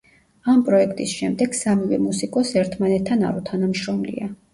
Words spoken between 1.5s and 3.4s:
სამივე მუსიკოსს ერთმანეთთან არ